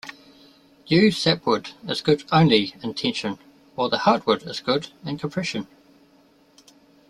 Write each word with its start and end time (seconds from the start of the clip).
Yew 0.87 1.11
sapwood 1.11 1.73
is 1.87 2.01
good 2.01 2.23
only 2.31 2.73
in 2.81 2.91
tension, 2.95 3.37
while 3.75 3.87
the 3.87 3.99
heartwood 3.99 4.41
is 4.49 4.59
good 4.59 4.87
in 5.05 5.19
compression. 5.19 5.67